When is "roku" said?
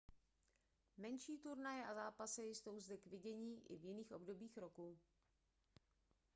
4.57-4.99